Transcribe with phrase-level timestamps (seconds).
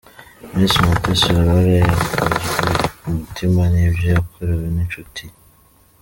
[0.57, 5.35] Miss Mutesi Aurore yakozwe ku mutima n'ibyo yakorewe n'inshuti ye.